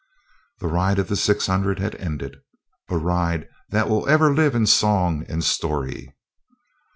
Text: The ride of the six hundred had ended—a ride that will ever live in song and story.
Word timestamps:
The 0.61 0.67
ride 0.67 0.97
of 0.97 1.09
the 1.09 1.15
six 1.15 1.45
hundred 1.45 1.77
had 1.77 1.93
ended—a 1.93 2.97
ride 2.97 3.47
that 3.69 3.87
will 3.87 4.09
ever 4.09 4.33
live 4.33 4.55
in 4.55 4.65
song 4.65 5.23
and 5.29 5.43
story. 5.43 6.15